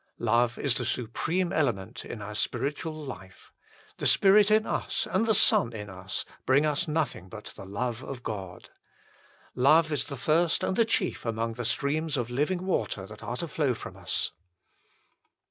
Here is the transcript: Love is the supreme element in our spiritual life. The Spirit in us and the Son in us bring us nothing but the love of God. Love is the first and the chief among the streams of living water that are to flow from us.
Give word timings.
Love 0.17 0.57
is 0.57 0.73
the 0.73 0.83
supreme 0.83 1.53
element 1.53 2.03
in 2.03 2.23
our 2.23 2.33
spiritual 2.33 2.95
life. 3.05 3.53
The 3.97 4.07
Spirit 4.07 4.49
in 4.49 4.65
us 4.65 5.07
and 5.11 5.27
the 5.27 5.35
Son 5.35 5.73
in 5.73 5.91
us 5.91 6.25
bring 6.43 6.65
us 6.65 6.87
nothing 6.87 7.29
but 7.29 7.53
the 7.55 7.67
love 7.67 8.01
of 8.03 8.23
God. 8.23 8.71
Love 9.53 9.91
is 9.91 10.05
the 10.05 10.17
first 10.17 10.63
and 10.63 10.75
the 10.75 10.85
chief 10.85 11.23
among 11.23 11.53
the 11.53 11.63
streams 11.65 12.17
of 12.17 12.31
living 12.31 12.65
water 12.65 13.05
that 13.05 13.21
are 13.23 13.35
to 13.37 13.47
flow 13.47 13.75
from 13.75 13.95
us. 13.95 14.31